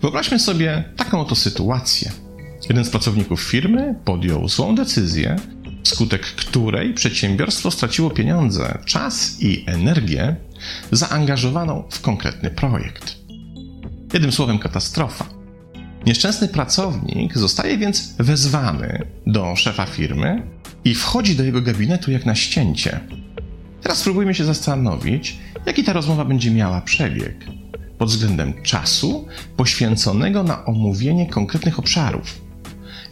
[0.00, 2.12] Wyobraźmy sobie taką oto sytuację.
[2.68, 5.36] Jeden z pracowników firmy podjął złą decyzję,
[5.84, 10.36] wskutek której przedsiębiorstwo straciło pieniądze, czas i energię
[10.92, 13.16] zaangażowaną w konkretny projekt.
[14.12, 15.37] Jednym słowem, katastrofa.
[16.08, 20.42] Nieszczęsny pracownik zostaje więc wezwany do szefa firmy
[20.84, 23.00] i wchodzi do jego gabinetu jak na ścięcie.
[23.82, 27.44] Teraz spróbujmy się zastanowić, jaki ta rozmowa będzie miała przebieg
[27.98, 32.40] pod względem czasu poświęconego na omówienie konkretnych obszarów.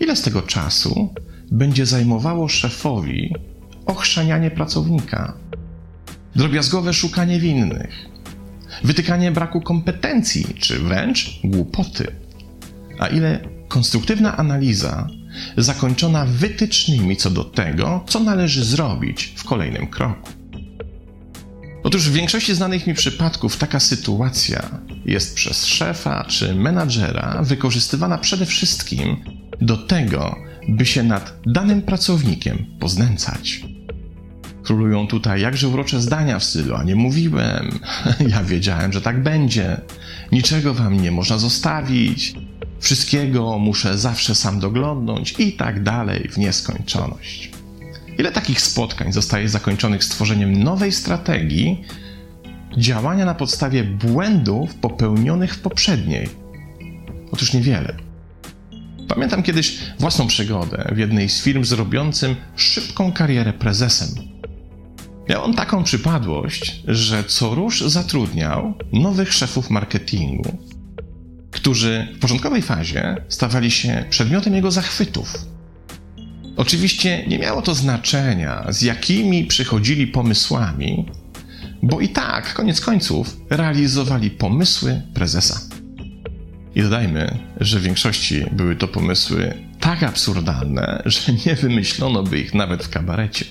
[0.00, 1.14] Ile z tego czasu
[1.50, 3.34] będzie zajmowało szefowi
[3.86, 5.34] ochrzanianie pracownika,
[6.36, 8.08] drobiazgowe szukanie winnych,
[8.84, 12.25] wytykanie braku kompetencji czy wręcz głupoty,
[12.98, 15.08] a ile konstruktywna analiza
[15.56, 20.30] zakończona wytycznymi co do tego, co należy zrobić w kolejnym kroku.
[21.82, 28.46] Otóż w większości znanych mi przypadków taka sytuacja jest przez szefa czy menadżera wykorzystywana przede
[28.46, 29.16] wszystkim
[29.60, 30.36] do tego,
[30.68, 33.64] by się nad danym pracownikiem poznęcać.
[34.62, 37.78] Królują tutaj jakże urocze zdania w stylu, a nie mówiłem,
[38.32, 39.80] ja wiedziałem, że tak będzie,
[40.32, 42.34] niczego wam nie można zostawić,
[42.80, 47.50] wszystkiego muszę zawsze sam doglądnąć i tak dalej w nieskończoność.
[48.18, 51.84] Ile takich spotkań zostaje zakończonych stworzeniem nowej strategii
[52.76, 56.28] działania na podstawie błędów popełnionych w poprzedniej?
[57.32, 57.94] Otóż niewiele.
[59.08, 64.08] Pamiętam kiedyś własną przygodę w jednej z firm zrobiącym szybką karierę prezesem.
[65.28, 70.58] Miał on taką przypadłość, że co rusz zatrudniał nowych szefów marketingu,
[71.66, 75.38] którzy w początkowej fazie stawali się przedmiotem jego zachwytów.
[76.56, 81.06] Oczywiście nie miało to znaczenia, z jakimi przychodzili pomysłami,
[81.82, 85.60] bo i tak, koniec końców, realizowali pomysły prezesa.
[86.74, 92.54] I dodajmy, że w większości były to pomysły tak absurdalne, że nie wymyślono by ich
[92.54, 93.44] nawet w kabarecie.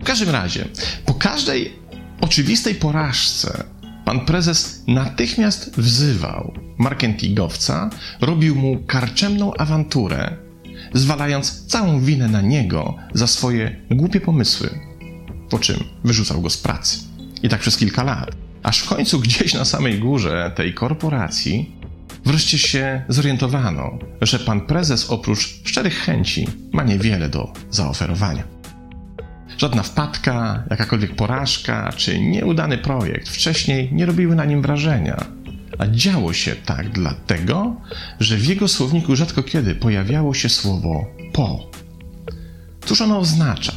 [0.00, 0.64] W każdym razie,
[1.06, 1.72] po każdej
[2.20, 3.64] oczywistej porażce
[4.10, 7.90] pan prezes natychmiast wzywał marketingowca,
[8.20, 10.36] robił mu karczemną awanturę,
[10.94, 14.70] zwalając całą winę na niego za swoje głupie pomysły,
[15.50, 16.98] po czym wyrzucał go z pracy.
[17.42, 18.30] I tak przez kilka lat.
[18.62, 21.76] Aż w końcu gdzieś na samej górze tej korporacji
[22.24, 28.59] wreszcie się zorientowano, że pan prezes oprócz szczerych chęci ma niewiele do zaoferowania.
[29.60, 35.24] Żadna wpadka, jakakolwiek porażka czy nieudany projekt wcześniej nie robiły na nim wrażenia.
[35.78, 37.76] A działo się tak dlatego,
[38.20, 41.70] że w jego słowniku rzadko kiedy pojawiało się słowo po.
[42.84, 43.72] Cóż ono oznacza?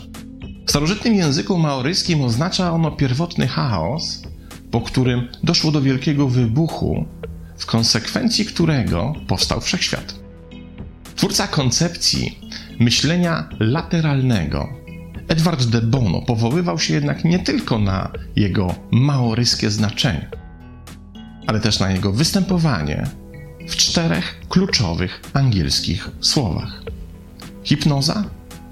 [0.65, 4.23] W starożytnym języku maoryskim oznacza ono pierwotny chaos,
[4.71, 7.05] po którym doszło do wielkiego wybuchu,
[7.57, 10.15] w konsekwencji którego powstał wszechświat.
[11.15, 12.39] Twórca koncepcji
[12.79, 14.82] myślenia lateralnego,
[15.27, 20.29] Edward de Bono, powoływał się jednak nie tylko na jego maoryskie znaczenie,
[21.47, 23.07] ale też na jego występowanie
[23.67, 26.83] w czterech kluczowych angielskich słowach:
[27.63, 28.23] hipnoza,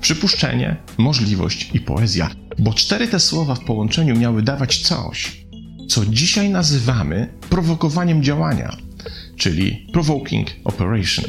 [0.01, 2.29] przypuszczenie, możliwość i poezja.
[2.59, 5.45] Bo cztery te słowa w połączeniu miały dawać coś,
[5.89, 8.77] co dzisiaj nazywamy prowokowaniem działania,
[9.37, 11.25] czyli provoking operation.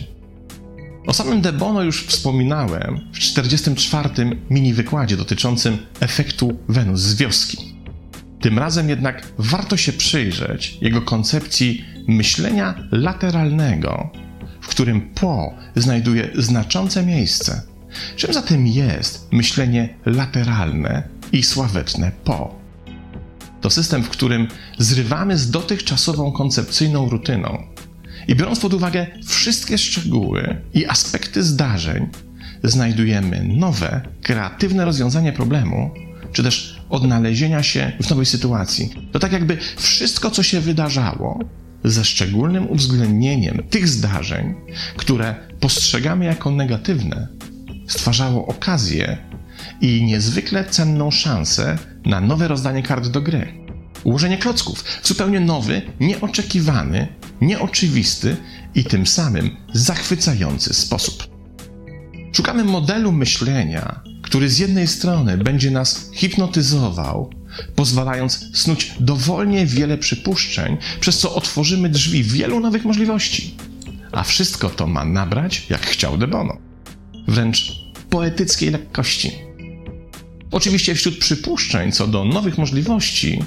[1.06, 4.08] O samym De Bono już wspominałem w 44.
[4.50, 7.74] mini wykładzie dotyczącym efektu Wenus z wioski.
[8.40, 14.10] Tym razem jednak warto się przyjrzeć jego koncepcji myślenia lateralnego,
[14.60, 17.62] w którym po znajduje znaczące miejsce.
[18.16, 22.54] Czym zatem jest myślenie lateralne i sławetne po?
[23.60, 24.48] To system, w którym
[24.78, 27.66] zrywamy z dotychczasową koncepcyjną rutyną
[28.28, 32.09] i biorąc pod uwagę wszystkie szczegóły i aspekty zdarzeń,
[32.65, 35.91] znajdujemy nowe, kreatywne rozwiązanie problemu,
[36.32, 39.08] czy też odnalezienia się w nowej sytuacji.
[39.12, 41.38] To tak jakby wszystko, co się wydarzało,
[41.85, 44.55] ze szczególnym uwzględnieniem tych zdarzeń,
[44.96, 47.29] które postrzegamy jako negatywne,
[47.88, 49.19] stwarzało okazję
[49.81, 53.52] i niezwykle cenną szansę na nowe rozdanie kart do gry.
[54.05, 57.08] Ułożenie klocków w zupełnie nowy, nieoczekiwany,
[57.43, 58.37] nieoczywisty
[58.75, 61.29] i tym samym zachwycający sposób.
[62.33, 67.31] Szukamy modelu myślenia, który z jednej strony będzie nas hipnotyzował,
[67.77, 73.55] pozwalając snuć dowolnie wiele przypuszczeń, przez co otworzymy drzwi wielu nowych możliwości.
[74.12, 76.59] A wszystko to ma nabrać, jak chciał De Bono.
[77.29, 77.73] Wręcz
[78.11, 79.33] poetyckiej lekkości.
[80.50, 83.43] Oczywiście wśród przypuszczeń co do nowych możliwości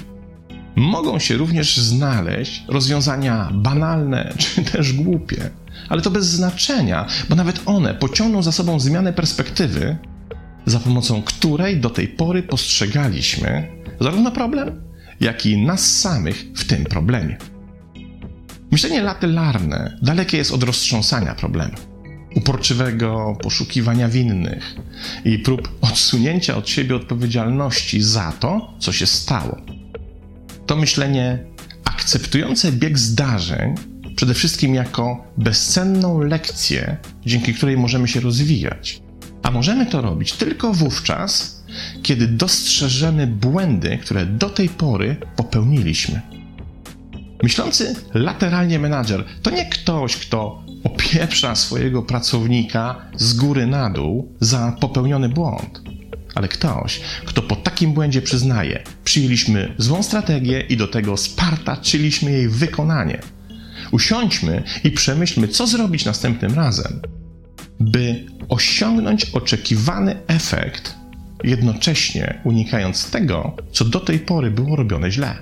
[0.76, 5.50] mogą się również znaleźć rozwiązania banalne czy też głupie,
[5.88, 9.96] ale to bez znaczenia, bo nawet one pociągną za sobą zmianę perspektywy,
[10.66, 13.68] za pomocą której do tej pory postrzegaliśmy
[14.00, 14.82] zarówno problem,
[15.20, 17.36] jak i nas samych w tym problemie.
[18.70, 21.74] Myślenie latylarne dalekie jest od roztrząsania problemu,
[22.34, 24.74] uporczywego poszukiwania winnych
[25.24, 29.56] i prób odsunięcia od siebie odpowiedzialności za to, co się stało.
[30.66, 31.38] To myślenie
[31.84, 33.74] akceptujące bieg zdarzeń
[34.16, 36.96] przede wszystkim jako bezcenną lekcję,
[37.26, 39.02] dzięki której możemy się rozwijać.
[39.42, 41.62] A możemy to robić tylko wówczas,
[42.02, 46.20] kiedy dostrzeżemy błędy, które do tej pory popełniliśmy.
[47.42, 54.76] Myślący lateralnie menadżer to nie ktoś, kto opieprza swojego pracownika z góry na dół za
[54.80, 55.82] popełniony błąd,
[56.36, 62.48] ale ktoś, kto po takim błędzie przyznaje, przyjęliśmy złą strategię i do tego spartaczyliśmy jej
[62.48, 63.20] wykonanie.
[63.90, 67.00] Usiądźmy i przemyślmy, co zrobić następnym razem,
[67.80, 70.94] by osiągnąć oczekiwany efekt,
[71.44, 75.36] jednocześnie unikając tego, co do tej pory było robione źle.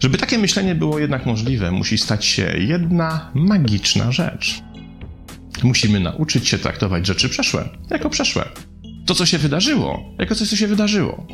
[0.00, 4.62] Żeby takie myślenie było jednak możliwe, musi stać się jedna magiczna rzecz.
[5.62, 8.48] Musimy nauczyć się traktować rzeczy przeszłe jako przeszłe.
[9.08, 11.26] To, co się wydarzyło, jako coś, co się wydarzyło.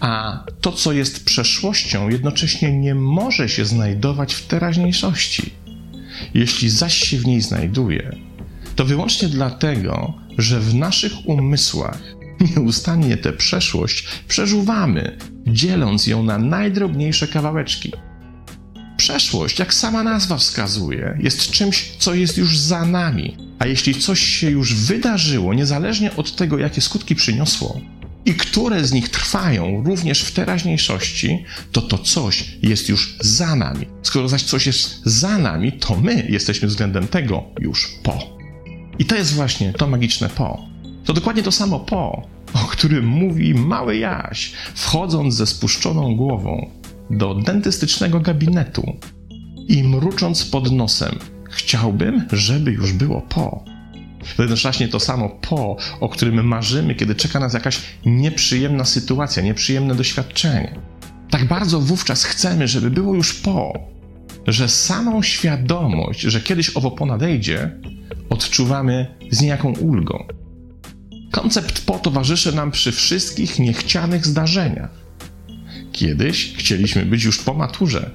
[0.00, 5.50] A to, co jest przeszłością, jednocześnie nie może się znajdować w teraźniejszości.
[6.34, 8.16] Jeśli zaś się w niej znajduje,
[8.76, 12.02] to wyłącznie dlatego, że w naszych umysłach
[12.56, 17.92] nieustannie tę przeszłość przeżuwamy, dzieląc ją na najdrobniejsze kawałeczki.
[18.96, 24.20] Przeszłość, jak sama nazwa wskazuje, jest czymś, co jest już za nami, a jeśli coś
[24.20, 27.80] się już wydarzyło, niezależnie od tego, jakie skutki przyniosło,
[28.24, 33.86] i które z nich trwają również w teraźniejszości, to to coś jest już za nami.
[34.02, 38.18] Skoro zaś coś jest za nami, to my jesteśmy względem tego już po.
[38.98, 40.64] I to jest właśnie to magiczne po.
[41.04, 46.70] To dokładnie to samo po, o którym mówi mały Jaś, wchodząc ze spuszczoną głową
[47.10, 48.96] do dentystycznego gabinetu
[49.68, 53.64] i mrucząc pod nosem: Chciałbym, żeby już było po.
[54.38, 60.74] Jednocześnie to samo po, o którym marzymy, kiedy czeka nas jakaś nieprzyjemna sytuacja, nieprzyjemne doświadczenie.
[61.30, 63.72] Tak bardzo wówczas chcemy, żeby było już po,
[64.46, 67.70] że samą świadomość, że kiedyś owo po nadejdzie,
[68.30, 70.24] odczuwamy z niejaką ulgą.
[71.30, 74.90] Koncept po towarzyszy nam przy wszystkich niechcianych zdarzeniach.
[75.92, 78.10] Kiedyś chcieliśmy być już po maturze.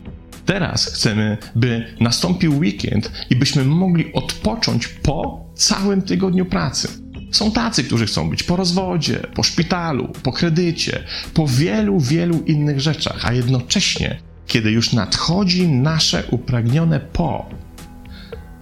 [0.45, 6.87] Teraz chcemy, by nastąpił weekend i byśmy mogli odpocząć po całym tygodniu pracy.
[7.31, 11.03] Są tacy, którzy chcą być po rozwodzie, po szpitalu, po kredycie,
[11.33, 17.49] po wielu, wielu innych rzeczach, a jednocześnie, kiedy już nadchodzi nasze upragnione po,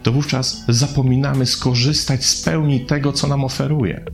[0.04, 4.06] to wówczas zapominamy skorzystać z pełni tego, co nam oferuje.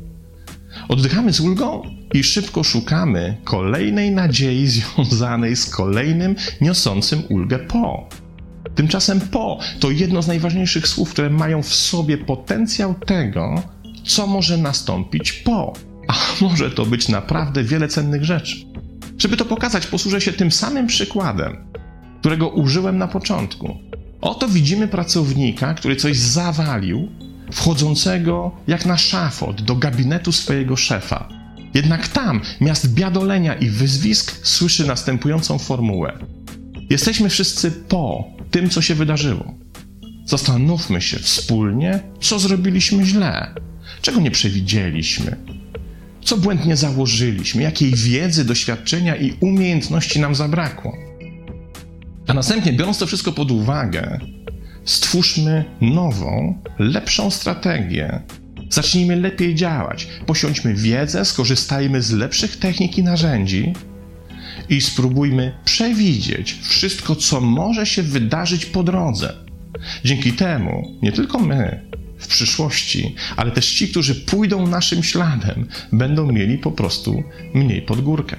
[0.89, 1.81] Oddychamy z ulgą
[2.13, 8.10] i szybko szukamy kolejnej nadziei związanej z kolejnym niosącym ulgę po.
[8.75, 13.63] Tymczasem po to jedno z najważniejszych słów, które mają w sobie potencjał tego,
[14.06, 15.74] co może nastąpić po.
[16.07, 16.13] A
[16.45, 18.56] może to być naprawdę wiele cennych rzeczy.
[19.18, 21.57] Żeby to pokazać, posłużę się tym samym przykładem,
[22.19, 23.78] którego użyłem na początku.
[24.21, 27.09] Oto widzimy pracownika, który coś zawalił,
[27.51, 31.30] wchodzącego jak na szafot do gabinetu swojego szefa.
[31.73, 36.13] Jednak tam, miast biadolenia i wyzwisk, słyszy następującą formułę.
[36.89, 39.54] Jesteśmy wszyscy po tym, co się wydarzyło.
[40.25, 43.56] Zastanówmy się wspólnie, co zrobiliśmy źle,
[44.01, 45.37] czego nie przewidzieliśmy,
[46.23, 50.97] co błędnie założyliśmy, jakiej wiedzy, doświadczenia i umiejętności nam zabrakło.
[52.27, 54.19] A następnie, biorąc to wszystko pod uwagę,
[54.87, 58.21] stwórzmy nową, lepszą strategię.
[58.69, 63.73] Zacznijmy lepiej działać, posiądźmy wiedzę, skorzystajmy z lepszych technik i narzędzi
[64.69, 69.33] i spróbujmy przewidzieć wszystko, co może się wydarzyć po drodze.
[70.06, 71.89] Dzięki temu nie tylko my
[72.19, 78.01] w przyszłości, ale też ci, którzy pójdą naszym śladem, będą mieli po prostu mniej pod
[78.01, 78.37] górkę.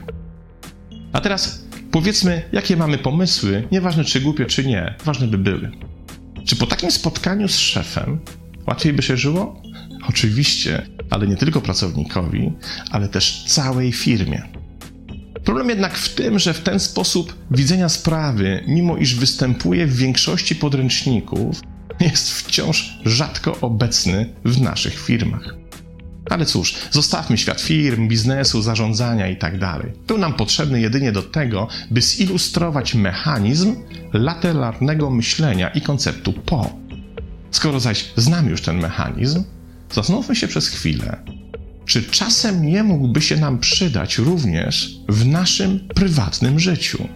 [1.13, 5.71] A teraz Powiedzmy, jakie mamy pomysły, nieważne czy głupie, czy nie, ważne by były.
[6.49, 8.21] Czy po takim spotkaniu z szefem
[8.67, 9.63] łatwiej by się żyło?
[10.09, 12.53] Oczywiście, ale nie tylko pracownikowi,
[12.91, 14.43] ale też całej firmie.
[15.45, 20.57] Problem jednak w tym, że w ten sposób widzenia sprawy, mimo iż występuje w większości
[20.57, 21.61] podręczników,
[22.01, 25.55] jest wciąż rzadko obecny w naszych firmach.
[26.31, 29.59] Ale cóż, zostawmy świat firm, biznesu, zarządzania itd.
[29.59, 33.77] Tak Był nam potrzebny jedynie do tego, by zilustrować mechanizm
[34.13, 36.71] lateralnego myślenia i konceptu po.
[37.51, 39.45] Skoro zaś znamy już ten mechanizm,
[39.93, 41.17] zastanówmy się przez chwilę,
[41.87, 47.09] czy czasem nie mógłby się nam przydać również w naszym prywatnym życiu,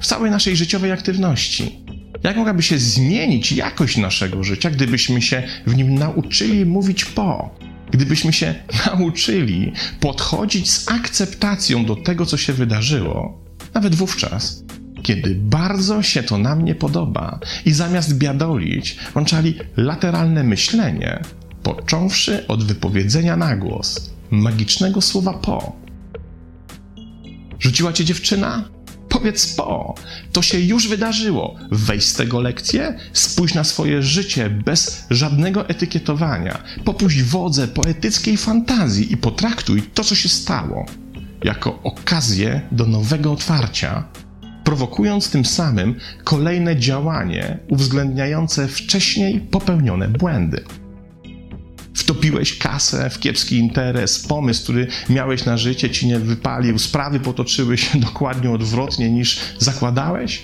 [0.00, 1.78] w całej naszej życiowej aktywności.
[2.22, 7.54] Jak mogłaby się zmienić jakość naszego życia, gdybyśmy się w nim nauczyli mówić po?
[7.90, 8.54] Gdybyśmy się
[8.86, 14.64] nauczyli podchodzić z akceptacją do tego, co się wydarzyło, nawet wówczas,
[15.02, 21.22] kiedy bardzo się to nam nie podoba i zamiast biadolić, włączali lateralne myślenie,
[21.62, 25.76] począwszy od wypowiedzenia na głos magicznego słowa po.
[27.60, 28.75] Rzuciła cię dziewczyna?
[29.16, 29.94] Powiedz po.
[30.32, 31.54] To się już wydarzyło.
[31.70, 36.62] Weź z tego lekcję, spójrz na swoje życie bez żadnego etykietowania.
[36.84, 40.86] Popuść wodze poetyckiej fantazji i potraktuj to, co się stało,
[41.44, 44.04] jako okazję do nowego otwarcia,
[44.64, 45.94] prowokując tym samym
[46.24, 50.64] kolejne działanie uwzględniające wcześniej popełnione błędy
[52.06, 57.78] wtopiłeś kasę w kiepski interes, pomysł, który miałeś na życie, ci nie wypalił, sprawy potoczyły
[57.78, 60.42] się dokładnie odwrotnie niż zakładałeś?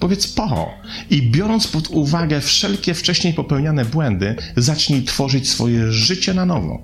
[0.00, 0.70] Powiedz po.
[1.10, 6.82] I biorąc pod uwagę wszelkie wcześniej popełniane błędy, zacznij tworzyć swoje życie na nowo.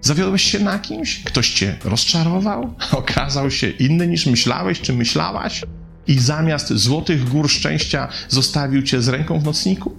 [0.00, 1.22] Zawiodłeś się na kimś?
[1.24, 2.74] Ktoś cię rozczarował?
[2.92, 5.64] Okazał się inny niż myślałeś czy myślałaś?
[6.06, 9.96] I zamiast złotych gór szczęścia zostawił cię z ręką w nocniku?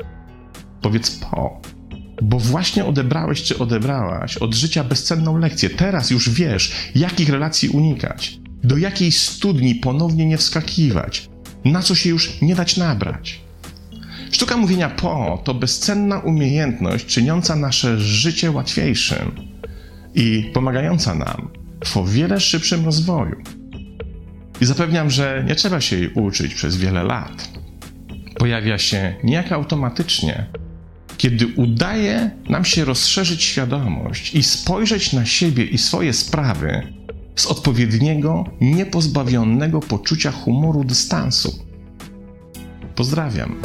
[0.81, 1.74] Powiedz po
[2.21, 5.69] bo właśnie odebrałeś czy odebrałaś od życia bezcenną lekcję.
[5.69, 11.29] Teraz już wiesz, jakich relacji unikać, do jakiej studni ponownie nie wskakiwać,
[11.65, 13.41] na co się już nie dać nabrać.
[14.31, 19.31] Sztuka mówienia po to bezcenna umiejętność czyniąca nasze życie łatwiejszym
[20.15, 21.49] i pomagająca nam
[21.85, 23.35] w o wiele szybszym rozwoju.
[24.61, 27.49] I zapewniam, że nie trzeba się jej uczyć przez wiele lat.
[28.37, 30.45] Pojawia się niejako automatycznie,
[31.17, 36.93] kiedy udaje nam się rozszerzyć świadomość i spojrzeć na siebie i swoje sprawy
[37.35, 41.65] z odpowiedniego, niepozbawionego poczucia humoru dystansu.
[42.95, 43.55] Pozdrawiam.